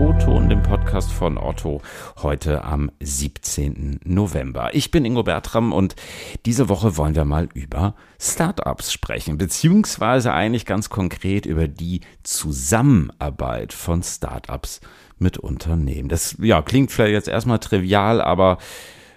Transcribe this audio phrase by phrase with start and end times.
[0.00, 1.82] O-Ton, dem Podcast von Otto,
[2.22, 4.00] heute am 17.
[4.02, 4.70] November.
[4.72, 5.94] Ich bin Ingo Bertram und
[6.46, 13.74] diese Woche wollen wir mal über Startups sprechen, beziehungsweise eigentlich ganz konkret über die Zusammenarbeit
[13.74, 14.80] von Startups
[15.18, 16.08] mit Unternehmen.
[16.08, 18.56] Das ja, klingt vielleicht jetzt erstmal trivial, aber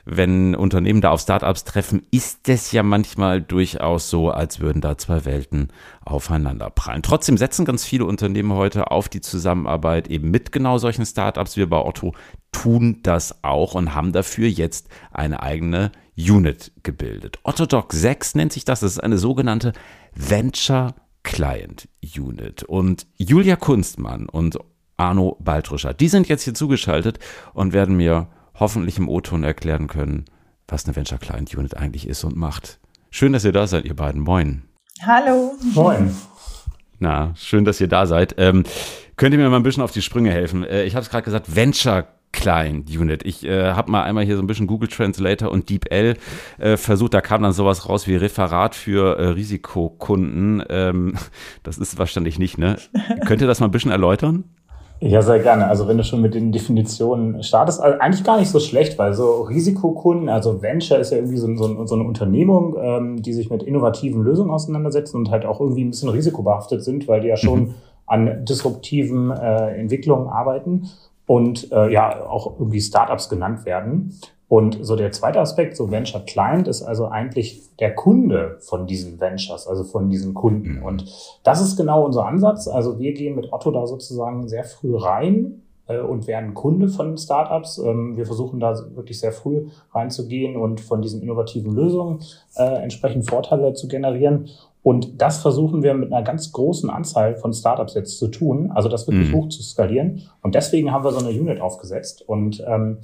[0.05, 4.97] wenn Unternehmen da auf Startups treffen, ist es ja manchmal durchaus so, als würden da
[4.97, 5.69] zwei Welten
[6.03, 7.03] aufeinander prallen.
[7.03, 11.55] Trotzdem setzen ganz viele Unternehmen heute auf die Zusammenarbeit eben mit genau solchen Startups.
[11.55, 12.13] Wir bei Otto
[12.51, 17.39] tun das auch und haben dafür jetzt eine eigene Unit gebildet.
[17.43, 18.81] Ottodoc 6 nennt sich das.
[18.81, 19.73] Das ist eine sogenannte
[20.13, 20.93] Venture
[21.23, 22.63] Client Unit.
[22.63, 24.59] Und Julia Kunstmann und
[24.97, 27.19] Arno Baltruscher, die sind jetzt hier zugeschaltet
[27.53, 30.25] und werden mir hoffentlich im O-Ton erklären können,
[30.67, 32.79] was eine Venture Client Unit eigentlich ist und macht.
[33.09, 34.21] Schön, dass ihr da seid, ihr beiden.
[34.21, 34.63] Moin.
[35.05, 35.53] Hallo.
[35.73, 36.15] Moin.
[36.99, 38.35] Na, schön, dass ihr da seid.
[38.37, 38.63] Ähm,
[39.17, 40.63] könnt ihr mir mal ein bisschen auf die Sprünge helfen?
[40.63, 43.23] Äh, ich habe es gerade gesagt, Venture Client Unit.
[43.25, 46.17] Ich äh, habe mal einmal hier so ein bisschen Google Translator und DeepL
[46.57, 47.13] äh, versucht.
[47.13, 50.63] Da kam dann sowas raus wie Referat für äh, Risikokunden.
[50.69, 51.15] Ähm,
[51.63, 52.77] das ist wahrscheinlich nicht, ne?
[53.25, 54.45] Könnt ihr das mal ein bisschen erläutern?
[54.99, 55.67] Ja, sehr gerne.
[55.67, 59.13] Also wenn du schon mit den Definitionen startest, also eigentlich gar nicht so schlecht, weil
[59.13, 63.49] so Risikokunden, also Venture ist ja irgendwie so, so, so eine Unternehmung, ähm, die sich
[63.49, 67.35] mit innovativen Lösungen auseinandersetzen und halt auch irgendwie ein bisschen risikobehaftet sind, weil die ja
[67.35, 67.73] schon mhm.
[68.05, 70.89] an disruptiven äh, Entwicklungen arbeiten
[71.25, 74.17] und äh, ja auch irgendwie Startups genannt werden.
[74.53, 79.19] Und so der zweite Aspekt, so Venture Client, ist also eigentlich der Kunde von diesen
[79.19, 80.75] Ventures, also von diesen Kunden.
[80.77, 80.83] Mhm.
[80.83, 81.05] Und
[81.43, 82.67] das ist genau unser Ansatz.
[82.67, 87.17] Also wir gehen mit Otto da sozusagen sehr früh rein äh, und werden Kunde von
[87.17, 87.79] Startups.
[87.79, 92.19] Ähm, wir versuchen da wirklich sehr früh reinzugehen und von diesen innovativen Lösungen
[92.55, 94.49] äh, entsprechend Vorteile zu generieren.
[94.83, 98.87] Und das versuchen wir mit einer ganz großen Anzahl von Startups jetzt zu tun, also
[98.87, 99.35] das wirklich mhm.
[99.35, 100.21] hoch zu skalieren.
[100.43, 102.21] Und deswegen haben wir so eine Unit aufgesetzt.
[102.27, 102.97] Und ähm,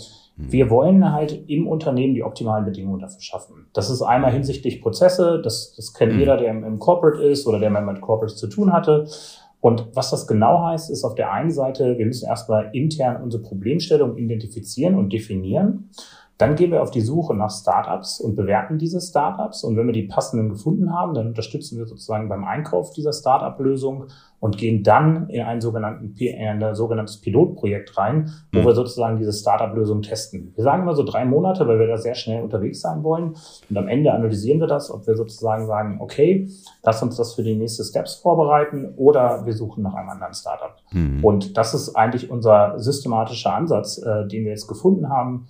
[0.47, 3.67] wir wollen halt im Unternehmen die optimalen Bedingungen dafür schaffen.
[3.73, 6.19] Das ist einmal hinsichtlich Prozesse, das, das kennt mhm.
[6.19, 9.05] jeder, der im, im Corporate ist oder der mal mit Corporates zu tun hatte.
[9.61, 13.43] Und was das genau heißt, ist auf der einen Seite, wir müssen erstmal intern unsere
[13.43, 15.89] Problemstellung identifizieren und definieren.
[16.39, 19.65] Dann gehen wir auf die Suche nach Startups und bewerten diese Startups.
[19.65, 24.05] Und wenn wir die passenden gefunden haben, dann unterstützen wir sozusagen beim Einkauf dieser Startup-Lösung
[24.39, 28.65] und gehen dann in ein, sogenannten, in ein sogenanntes Pilotprojekt rein, wo mhm.
[28.67, 30.53] wir sozusagen diese Startup-Lösung testen.
[30.55, 33.35] Wir sagen immer so drei Monate, weil wir da sehr schnell unterwegs sein wollen.
[33.69, 36.47] Und am Ende analysieren wir das, ob wir sozusagen sagen, okay,
[36.83, 40.77] lass uns das für die nächsten Steps vorbereiten oder wir suchen nach einem anderen Startup.
[40.93, 41.21] Mhm.
[41.21, 45.47] Und das ist eigentlich unser systematischer Ansatz, äh, den wir jetzt gefunden haben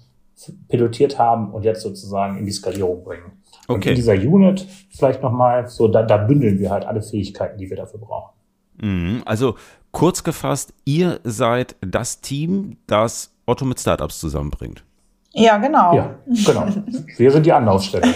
[0.67, 3.31] pilotiert haben und jetzt sozusagen in die Skalierung bringen.
[3.67, 3.73] Okay.
[3.73, 7.69] Und in dieser Unit vielleicht nochmal, so da, da bündeln wir halt alle Fähigkeiten, die
[7.69, 8.33] wir dafür brauchen.
[8.81, 9.22] Mhm.
[9.25, 9.55] Also
[9.91, 14.83] kurz gefasst, ihr seid das Team, das Otto mit Startups zusammenbringt.
[15.33, 15.95] Ja, genau.
[15.95, 16.67] Ja, genau.
[17.17, 18.07] Wir sind die Anlaufstelle.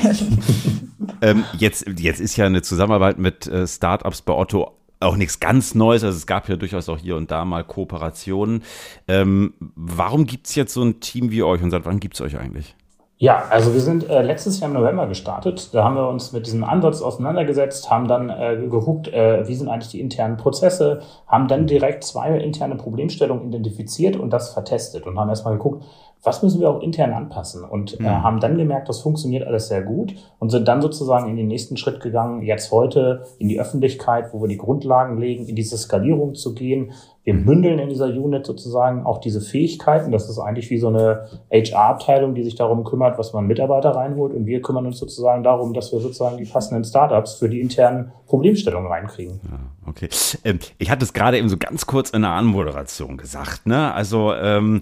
[1.21, 4.71] ähm, jetzt, jetzt ist ja eine Zusammenarbeit mit äh, Startups bei Otto
[5.03, 6.03] auch nichts ganz Neues.
[6.03, 8.63] Also es gab ja durchaus auch hier und da mal Kooperationen.
[9.07, 12.21] Ähm, warum gibt es jetzt so ein Team wie euch und seit wann gibt es
[12.21, 12.75] euch eigentlich?
[13.23, 15.73] Ja, also wir sind äh, letztes Jahr im November gestartet.
[15.73, 19.69] Da haben wir uns mit diesem Ansatz auseinandergesetzt, haben dann äh, geguckt, äh, wie sind
[19.69, 25.17] eigentlich die internen Prozesse, haben dann direkt zwei interne Problemstellungen identifiziert und das vertestet und
[25.17, 25.85] haben erstmal geguckt,
[26.23, 27.65] was müssen wir auch intern anpassen?
[27.65, 31.35] Und äh, haben dann gemerkt, das funktioniert alles sehr gut und sind dann sozusagen in
[31.35, 35.55] den nächsten Schritt gegangen, jetzt heute in die Öffentlichkeit, wo wir die Grundlagen legen, in
[35.55, 40.11] diese Skalierung zu gehen, wir bündeln in dieser Unit sozusagen auch diese Fähigkeiten.
[40.11, 44.33] Das ist eigentlich wie so eine HR-Abteilung, die sich darum kümmert, was man Mitarbeiter reinholt.
[44.33, 48.11] Und wir kümmern uns sozusagen darum, dass wir sozusagen die passenden Startups für die internen
[48.27, 49.39] Problemstellungen reinkriegen.
[49.49, 50.09] Ja, okay.
[50.43, 53.67] Ähm, ich hatte es gerade eben so ganz kurz in der Anmoderation gesagt.
[53.67, 53.93] Ne?
[53.93, 54.81] Also ähm,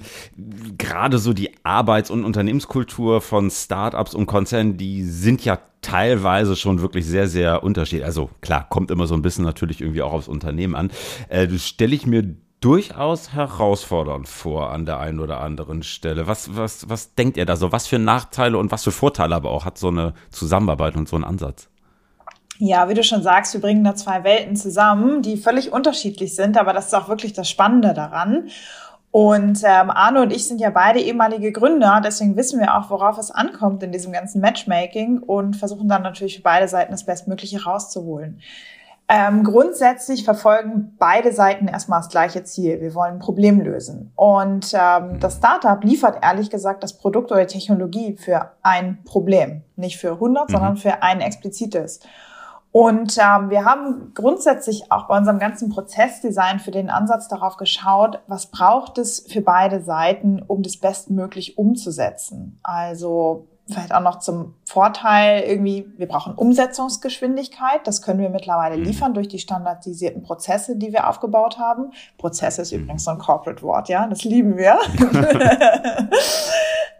[0.80, 6.82] gerade so die Arbeits- und Unternehmenskultur von Startups und Konzernen, die sind ja teilweise schon
[6.82, 8.06] wirklich sehr, sehr unterschiedlich.
[8.06, 10.92] Also klar, kommt immer so ein bisschen natürlich irgendwie auch aufs Unternehmen an.
[11.30, 16.28] Äh, das stelle ich mir durchaus herausfordernd vor an der einen oder anderen Stelle.
[16.28, 17.72] Was, was, was denkt ihr da so?
[17.72, 21.16] Was für Nachteile und was für Vorteile aber auch hat so eine Zusammenarbeit und so
[21.16, 21.70] ein Ansatz?
[22.60, 26.58] Ja, wie du schon sagst, wir bringen da zwei Welten zusammen, die völlig unterschiedlich sind,
[26.58, 28.50] aber das ist auch wirklich das Spannende daran.
[29.12, 33.18] Und ähm, Arno und ich sind ja beide ehemalige Gründer, deswegen wissen wir auch, worauf
[33.18, 37.64] es ankommt in diesem ganzen Matchmaking und versuchen dann natürlich für beide Seiten das Bestmögliche
[37.64, 38.40] rauszuholen.
[39.14, 42.80] Ähm, grundsätzlich verfolgen beide Seiten erstmal das gleiche Ziel.
[42.80, 44.14] Wir wollen ein Problem lösen.
[44.16, 49.64] Und ähm, das Startup liefert ehrlich gesagt das Produkt oder Technologie für ein Problem.
[49.76, 50.54] Nicht für 100, mhm.
[50.54, 52.00] sondern für ein explizites.
[52.72, 58.20] Und ähm, wir haben grundsätzlich auch bei unserem ganzen Prozessdesign für den Ansatz darauf geschaut,
[58.28, 62.60] was braucht es für beide Seiten, um das bestmöglich umzusetzen.
[62.64, 67.86] Also vielleicht auch noch zum Vorteil irgendwie, wir brauchen Umsetzungsgeschwindigkeit.
[67.86, 68.84] Das können wir mittlerweile mhm.
[68.84, 71.92] liefern durch die standardisierten Prozesse, die wir aufgebaut haben.
[72.18, 72.84] Prozesse ist mhm.
[72.84, 74.80] übrigens so ein Corporate-Wort, ja, das lieben wir.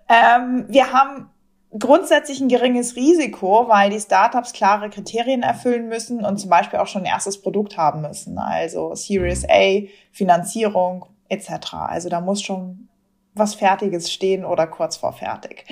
[0.10, 1.31] ähm, wir haben
[1.78, 6.88] grundsätzlich ein geringes Risiko, weil die Startups klare Kriterien erfüllen müssen und zum Beispiel auch
[6.88, 11.74] schon ein erstes Produkt haben müssen, also Series A, Finanzierung etc.
[11.74, 12.90] Also da muss schon
[13.34, 15.66] was Fertiges stehen oder kurz vor fertig.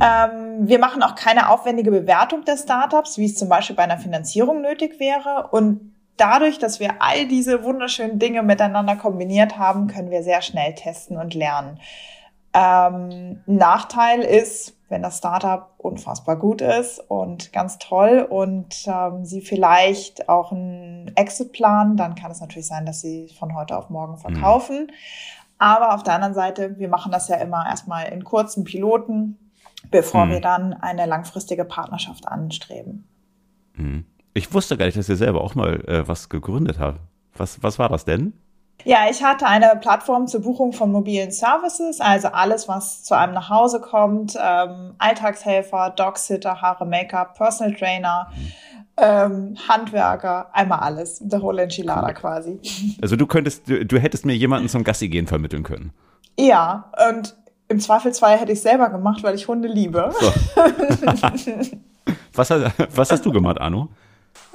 [0.00, 3.98] Ähm, wir machen auch keine aufwendige Bewertung der Startups, wie es zum Beispiel bei einer
[3.98, 5.48] Finanzierung nötig wäre.
[5.50, 10.74] Und dadurch, dass wir all diese wunderschönen Dinge miteinander kombiniert haben, können wir sehr schnell
[10.74, 11.78] testen und lernen.
[12.54, 19.40] Ähm, Nachteil ist, wenn das Startup unfassbar gut ist und ganz toll und ähm, sie
[19.40, 23.88] vielleicht auch einen Exit planen, dann kann es natürlich sein, dass sie von heute auf
[23.88, 24.18] morgen mhm.
[24.18, 24.88] verkaufen.
[24.88, 24.92] Mhm.
[25.58, 29.38] Aber auf der anderen Seite, wir machen das ja immer erstmal in kurzen Piloten,
[29.90, 30.30] bevor mhm.
[30.30, 33.08] wir dann eine langfristige Partnerschaft anstreben.
[33.74, 34.04] Mhm.
[34.34, 37.00] Ich wusste gar nicht, dass ihr selber auch mal äh, was gegründet habt.
[37.34, 38.34] Was, was war das denn?
[38.84, 43.34] Ja, ich hatte eine Plattform zur Buchung von mobilen Services, also alles, was zu einem
[43.34, 48.30] nach Hause kommt, ähm, Alltagshelfer, Dogsitter, Haare, Make-up, Personal Trainer,
[48.96, 52.14] ähm, Handwerker, einmal alles, der whole Enchilada cool.
[52.14, 52.60] quasi.
[53.00, 55.92] Also du könntest, du, du hättest mir jemanden zum Gassi gehen vermitteln können.
[56.38, 57.36] Ja, und
[57.68, 60.12] im Zweifelsfall hätte ich selber gemacht, weil ich Hunde liebe.
[60.20, 60.26] So.
[62.34, 63.88] was, was, hast du gemacht, Arno?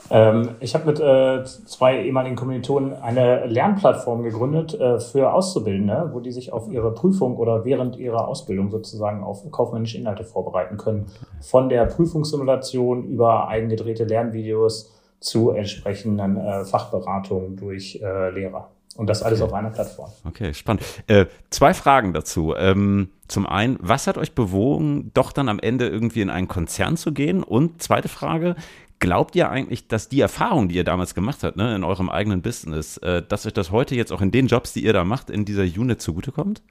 [0.09, 6.19] Ähm, ich habe mit äh, zwei ehemaligen Kommilitonen eine Lernplattform gegründet äh, für Auszubildende, wo
[6.19, 11.07] die sich auf ihre Prüfung oder während ihrer Ausbildung sozusagen auf kaufmännische Inhalte vorbereiten können.
[11.42, 18.69] Von der Prüfungssimulation über eigengedrehte Lernvideos zu entsprechenden äh, Fachberatungen durch äh, Lehrer.
[18.98, 19.51] Und das alles okay.
[19.51, 20.10] auf einer Plattform.
[20.27, 20.83] Okay, spannend.
[21.06, 22.56] Äh, zwei Fragen dazu.
[22.57, 26.98] Ähm, zum einen, was hat euch bewogen, doch dann am Ende irgendwie in einen Konzern
[26.98, 27.44] zu gehen?
[27.44, 28.56] Und zweite Frage,
[28.99, 32.41] glaubt ihr eigentlich, dass die Erfahrung, die ihr damals gemacht habt, ne, in eurem eigenen
[32.41, 35.29] Business, äh, dass euch das heute jetzt auch in den Jobs, die ihr da macht,
[35.29, 36.61] in dieser Unit zugutekommt?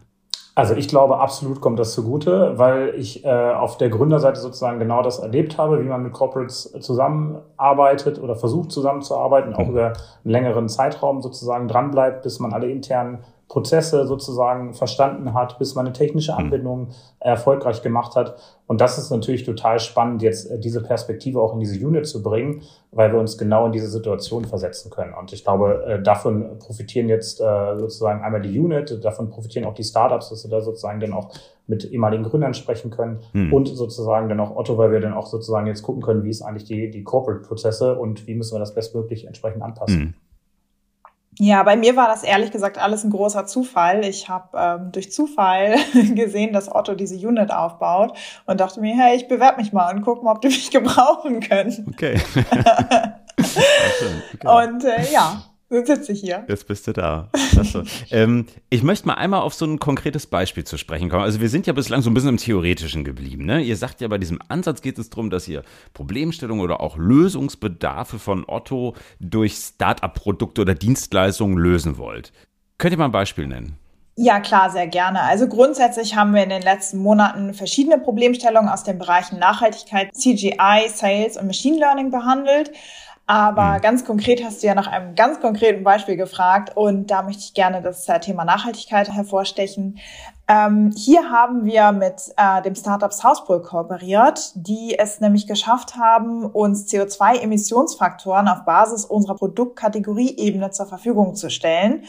[0.56, 5.02] Also ich glaube, absolut kommt das zugute, weil ich äh, auf der Gründerseite sozusagen genau
[5.02, 9.72] das erlebt habe, wie man mit Corporates zusammenarbeitet oder versucht zusammenzuarbeiten, auch mhm.
[9.72, 9.94] über einen
[10.24, 15.92] längeren Zeitraum sozusagen dranbleibt, bis man alle internen Prozesse sozusagen verstanden hat, bis man eine
[15.92, 16.38] technische mhm.
[16.38, 16.88] Anbindung
[17.20, 18.36] erfolgreich gemacht hat.
[18.66, 22.22] Und das ist natürlich total spannend, jetzt äh, diese Perspektive auch in diese Unit zu
[22.22, 25.14] bringen, weil wir uns genau in diese Situation versetzen können.
[25.14, 29.74] Und ich glaube, äh, davon profitieren jetzt äh, sozusagen einmal die Unit, davon profitieren auch
[29.74, 31.30] die Startups, dass wir da sozusagen dann auch
[31.68, 33.52] mit ehemaligen Gründern sprechen können hm.
[33.52, 36.42] und sozusagen dann auch Otto, weil wir dann auch sozusagen jetzt gucken können, wie ist
[36.42, 40.00] eigentlich die, die Corporate-Prozesse und wie müssen wir das bestmöglich entsprechend anpassen.
[40.00, 40.14] Hm.
[41.38, 44.04] Ja, bei mir war das ehrlich gesagt alles ein großer Zufall.
[44.04, 45.76] Ich habe ähm, durch Zufall
[46.14, 48.16] gesehen, dass Otto diese Unit aufbaut
[48.46, 51.40] und dachte mir, hey, ich bewerbe mich mal und guck mal, ob die mich gebrauchen
[51.40, 51.86] können.
[51.92, 52.20] Okay.
[53.36, 54.66] okay.
[54.68, 56.44] Und äh, ja, Jetzt sitze ich hier.
[56.48, 57.28] Jetzt bist du da.
[58.10, 61.24] ähm, ich möchte mal einmal auf so ein konkretes Beispiel zu sprechen kommen.
[61.24, 63.46] Also wir sind ja bislang so ein bisschen im Theoretischen geblieben.
[63.46, 63.60] Ne?
[63.62, 68.20] Ihr sagt ja, bei diesem Ansatz geht es darum, dass ihr Problemstellungen oder auch Lösungsbedarfe
[68.20, 72.32] von Otto durch Start-up-Produkte oder Dienstleistungen lösen wollt.
[72.78, 73.76] Könnt ihr mal ein Beispiel nennen?
[74.18, 75.20] Ja, klar, sehr gerne.
[75.20, 80.88] Also grundsätzlich haben wir in den letzten Monaten verschiedene Problemstellungen aus den Bereichen Nachhaltigkeit, CGI,
[80.88, 82.70] Sales und Machine Learning behandelt.
[83.26, 83.80] Aber mhm.
[83.80, 87.54] ganz konkret hast du ja nach einem ganz konkreten Beispiel gefragt und da möchte ich
[87.54, 89.98] gerne das äh, Thema Nachhaltigkeit hervorstechen.
[90.48, 96.46] Ähm, hier haben wir mit äh, dem Startup Southpol kooperiert, die es nämlich geschafft haben,
[96.46, 102.04] uns CO2-Emissionsfaktoren auf Basis unserer Produktkategorieebene zur Verfügung zu stellen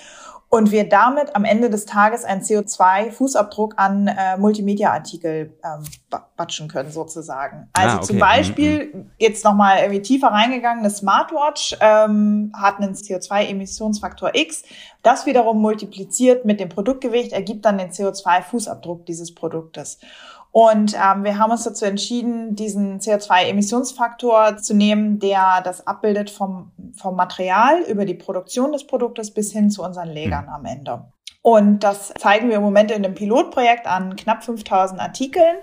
[0.49, 5.83] und wir damit am Ende des Tages einen CO2-Fußabdruck an äh, Multimedia-Artikel ähm,
[6.37, 7.67] batschen können sozusagen.
[7.73, 8.05] Ah, also ah, okay.
[8.05, 9.11] zum Beispiel mhm, mhm.
[9.17, 14.63] jetzt nochmal irgendwie tiefer reingegangen, eine Smartwatch ähm, hat einen CO2-Emissionsfaktor X.
[15.03, 19.99] Das wiederum multipliziert mit dem Produktgewicht ergibt dann den CO2-Fußabdruck dieses Produktes.
[20.59, 26.71] Und ähm, wir haben uns dazu entschieden, diesen CO2-Emissionsfaktor zu nehmen, der das abbildet vom,
[26.95, 30.51] vom Material über die Produktion des Produktes bis hin zu unseren Legern mhm.
[30.51, 31.11] am Ende.
[31.43, 35.57] Und das zeigen wir im Moment in einem Pilotprojekt an knapp 5000 Artikeln.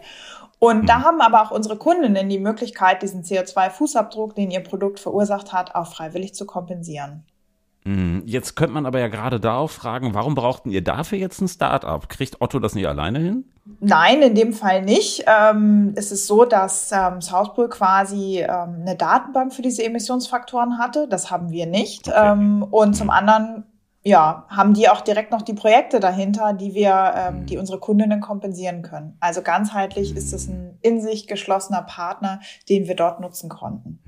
[0.61, 5.53] Und da haben aber auch unsere Kundinnen die Möglichkeit, diesen CO2-Fußabdruck, den ihr Produkt verursacht
[5.53, 7.27] hat, auch freiwillig zu kompensieren.
[7.85, 8.23] Mhm.
[8.25, 12.09] Jetzt könnte man aber ja gerade darauf fragen, warum brauchten ihr dafür jetzt ein Start-up?
[12.09, 13.45] Kriegt Otto das nicht alleine hin?
[13.81, 15.25] Nein, in dem Fall nicht.
[15.27, 21.07] Ähm, es ist so, dass ähm, Southpool quasi ähm, eine Datenbank für diese Emissionsfaktoren hatte.
[21.09, 22.09] Das haben wir nicht.
[22.09, 22.33] Okay.
[22.33, 23.65] Ähm, und zum anderen
[24.07, 28.21] ja, haben die auch direkt noch die Projekte dahinter, die wir, ähm, die unsere Kundinnen
[28.21, 29.17] kompensieren können.
[29.19, 33.99] Also ganzheitlich ist es ein in sich geschlossener Partner, den wir dort nutzen konnten.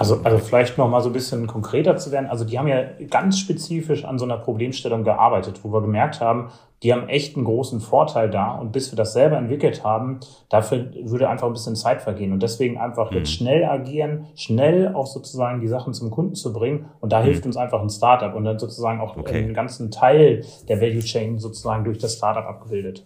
[0.00, 2.26] Also, also vielleicht noch mal so ein bisschen konkreter zu werden.
[2.26, 6.50] Also die haben ja ganz spezifisch an so einer Problemstellung gearbeitet, wo wir gemerkt haben,
[6.82, 8.52] die haben echt einen großen Vorteil da.
[8.54, 12.32] Und bis wir das selber entwickelt haben, dafür würde einfach ein bisschen Zeit vergehen.
[12.32, 13.18] Und deswegen einfach mhm.
[13.18, 16.86] jetzt schnell agieren, schnell auch sozusagen die Sachen zum Kunden zu bringen.
[17.00, 17.24] Und da mhm.
[17.24, 19.38] hilft uns einfach ein Startup und dann sozusagen auch okay.
[19.38, 23.04] einen ganzen Teil der Value Chain sozusagen durch das Startup abgebildet.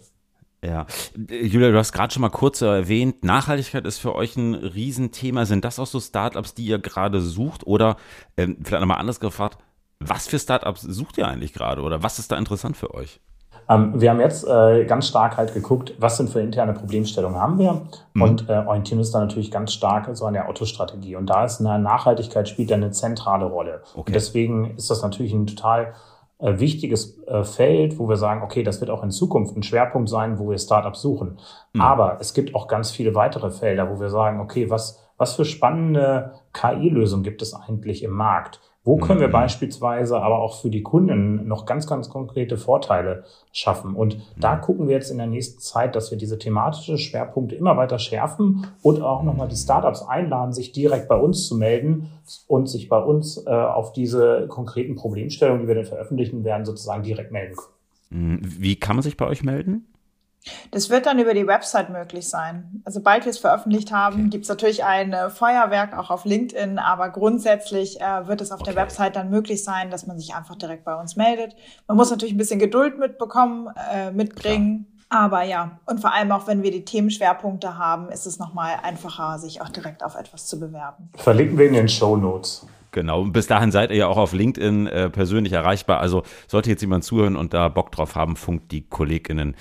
[0.63, 5.45] Ja, Julia, du hast gerade schon mal kurz erwähnt, Nachhaltigkeit ist für euch ein Riesenthema.
[5.45, 7.67] Sind das auch so Startups, die ihr gerade sucht?
[7.67, 7.97] Oder
[8.35, 9.59] ähm, vielleicht nochmal anders gefragt,
[9.99, 13.19] was für Startups sucht ihr eigentlich gerade oder was ist da interessant für euch?
[13.67, 17.57] Ähm, wir haben jetzt äh, ganz stark halt geguckt, was sind für interne Problemstellungen haben
[17.57, 17.81] wir
[18.13, 18.21] mhm.
[18.21, 21.15] und äh, orientieren uns da natürlich ganz stark so an der Autostrategie.
[21.15, 23.81] Und da ist eine Nachhaltigkeit spielt eine zentrale Rolle.
[23.93, 24.03] Okay.
[24.07, 25.93] Und deswegen ist das natürlich ein total
[26.39, 30.09] äh, wichtiges äh, Feld, wo wir sagen, okay, das wird auch in Zukunft ein Schwerpunkt
[30.09, 31.39] sein, wo wir Startups suchen.
[31.73, 31.81] Mhm.
[31.81, 35.45] Aber es gibt auch ganz viele weitere Felder, wo wir sagen, okay, was, was für
[35.45, 38.59] spannende KI-Lösungen gibt es eigentlich im Markt?
[38.85, 39.33] Wo können wir mhm.
[39.33, 43.95] beispielsweise aber auch für die Kunden noch ganz, ganz konkrete Vorteile schaffen?
[43.95, 44.61] Und da mhm.
[44.61, 48.67] gucken wir jetzt in der nächsten Zeit, dass wir diese thematischen Schwerpunkte immer weiter schärfen
[48.83, 52.11] und auch nochmal die Startups einladen, sich direkt bei uns zu melden
[52.47, 57.01] und sich bei uns äh, auf diese konkreten Problemstellungen, die wir dann veröffentlichen werden, sozusagen
[57.01, 58.33] direkt melden können.
[58.33, 58.39] Mhm.
[58.59, 59.87] Wie kann man sich bei euch melden?
[60.71, 62.81] Das wird dann über die Website möglich sein.
[62.85, 64.29] Also sobald wir es veröffentlicht haben, okay.
[64.29, 68.61] gibt es natürlich ein äh, Feuerwerk auch auf LinkedIn, aber grundsätzlich äh, wird es auf
[68.61, 68.71] okay.
[68.71, 71.55] der Website dann möglich sein, dass man sich einfach direkt bei uns meldet.
[71.87, 74.85] Man muss natürlich ein bisschen Geduld mitbekommen, äh, mitbringen.
[74.85, 74.91] Klar.
[75.09, 79.37] Aber ja, und vor allem auch wenn wir die Themenschwerpunkte haben, ist es nochmal einfacher,
[79.37, 81.09] sich auch direkt auf etwas zu bewerben.
[81.15, 82.65] Verlinken wir in den Show Notes.
[82.91, 83.21] Genau.
[83.21, 85.99] Und bis dahin seid ihr ja auch auf LinkedIn äh, persönlich erreichbar.
[85.99, 89.55] Also sollte jetzt jemand zuhören und da Bock drauf haben, funkt die KollegInnen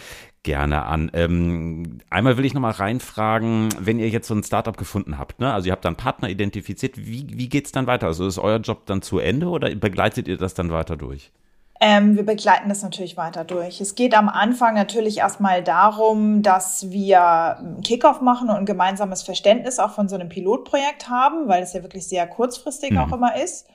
[0.44, 1.10] gerne an.
[1.14, 5.52] Ähm, einmal will ich nochmal reinfragen, wenn ihr jetzt so ein Startup gefunden habt, ne?
[5.52, 8.06] also ihr habt dann Partner identifiziert, wie, wie geht es dann weiter?
[8.06, 11.32] Also ist euer Job dann zu Ende oder begleitet ihr das dann weiter durch?
[11.80, 13.80] Ähm, wir begleiten das natürlich weiter durch.
[13.80, 19.22] Es geht am Anfang natürlich erstmal darum, dass wir einen Kickoff machen und ein gemeinsames
[19.22, 22.98] Verständnis auch von so einem Pilotprojekt haben, weil es ja wirklich sehr kurzfristig mhm.
[22.98, 23.66] auch immer ist.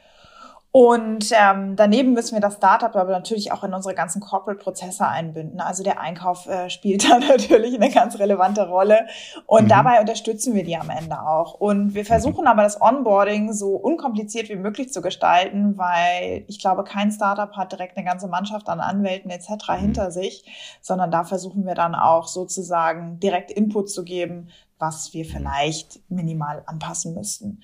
[0.71, 5.61] Und ähm, daneben müssen wir das Startup aber natürlich auch in unsere ganzen Corporate-Prozesse einbinden.
[5.61, 9.07] Also der Einkauf äh, spielt da natürlich eine ganz relevante Rolle.
[9.47, 9.69] Und mhm.
[9.69, 11.55] dabei unterstützen wir die am Ende auch.
[11.55, 16.83] Und wir versuchen aber das Onboarding so unkompliziert wie möglich zu gestalten, weil ich glaube,
[16.83, 19.49] kein Startup hat direkt eine ganze Mannschaft an Anwälten etc.
[19.69, 19.75] Mhm.
[19.79, 25.25] hinter sich, sondern da versuchen wir dann auch sozusagen direkt Input zu geben, was wir
[25.25, 27.61] vielleicht minimal anpassen müssten.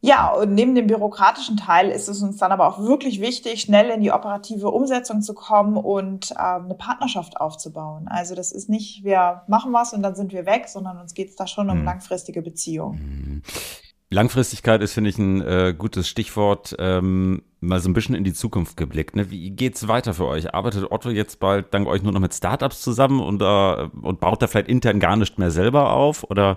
[0.00, 3.90] Ja, und neben dem bürokratischen Teil ist es uns dann aber auch wirklich wichtig, schnell
[3.90, 8.06] in die operative Umsetzung zu kommen und äh, eine Partnerschaft aufzubauen.
[8.06, 11.30] Also das ist nicht, wir machen was und dann sind wir weg, sondern uns geht
[11.30, 11.84] es da schon um mhm.
[11.84, 12.98] langfristige Beziehungen.
[12.98, 13.42] Mhm.
[14.10, 16.76] Langfristigkeit ist, finde ich, ein äh, gutes Stichwort.
[16.78, 19.16] Ähm, mal so ein bisschen in die Zukunft geblickt.
[19.16, 19.30] Ne?
[19.30, 20.54] Wie geht's weiter für euch?
[20.54, 24.40] Arbeitet Otto jetzt bald dank euch nur noch mit Startups zusammen und, äh, und baut
[24.40, 26.24] da vielleicht intern gar nicht mehr selber auf?
[26.30, 26.56] Oder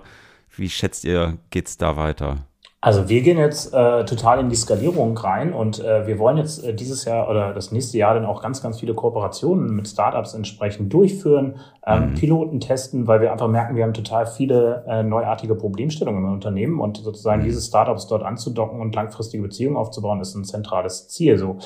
[0.56, 2.46] wie schätzt ihr, geht's da weiter?
[2.84, 6.64] Also wir gehen jetzt äh, total in die Skalierung rein und äh, wir wollen jetzt
[6.64, 10.34] äh, dieses Jahr oder das nächste Jahr dann auch ganz, ganz viele Kooperationen mit Startups
[10.34, 12.14] entsprechend durchführen, ähm, mhm.
[12.14, 16.80] Piloten testen, weil wir einfach merken, wir haben total viele äh, neuartige Problemstellungen im Unternehmen
[16.80, 17.46] und sozusagen mhm.
[17.46, 21.38] diese Startups dort anzudocken und langfristige Beziehungen aufzubauen, ist ein zentrales Ziel.
[21.38, 21.58] So,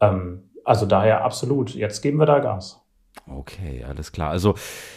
[0.00, 1.74] ähm, also daher absolut.
[1.74, 2.79] Jetzt geben wir da Gas.
[3.26, 4.30] Okay, alles klar.
[4.30, 4.54] Also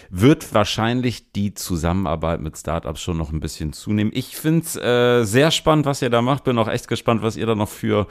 [0.10, 4.12] wird wahrscheinlich die Zusammenarbeit mit Startups schon noch ein bisschen zunehmen.
[4.15, 6.44] Ich finde es äh, sehr spannend, was ihr da macht.
[6.44, 8.08] Bin auch echt gespannt, was ihr da noch für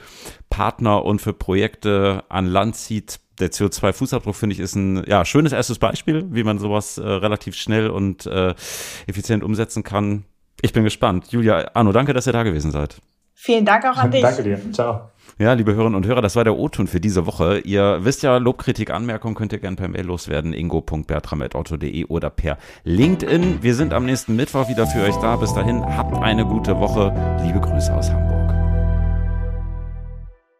[0.49, 3.19] Partner und für Projekte an Land zieht.
[3.39, 7.55] Der CO2-Fußabdruck, finde ich, ist ein ja, schönes erstes Beispiel, wie man sowas äh, relativ
[7.55, 8.53] schnell und äh,
[9.07, 10.25] effizient umsetzen kann.
[10.61, 11.31] Ich bin gespannt.
[11.31, 13.01] Julia, Arno, danke, dass ihr da gewesen seid.
[13.35, 14.21] Vielen Dank auch an dich.
[14.21, 14.59] Danke dir.
[14.71, 15.09] Ciao.
[15.39, 17.59] Ja, liebe Hörerinnen und Hörer, das war der O-Ton für diese Woche.
[17.59, 23.63] Ihr wisst ja, Lobkritik, Anmerkungen könnt ihr gerne per Mail loswerden, ingo.bertram.otto.de oder per LinkedIn.
[23.63, 25.35] Wir sind am nächsten Mittwoch wieder für euch da.
[25.37, 27.13] Bis dahin, habt eine gute Woche.
[27.43, 28.62] Liebe Grüße aus Hamburg.